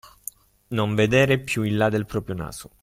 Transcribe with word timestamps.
Non 0.69 0.95
vedere 0.95 1.37
più 1.39 1.61
in 1.61 1.77
là 1.77 1.87
del 1.87 2.07
proprio 2.07 2.33
naso. 2.35 2.71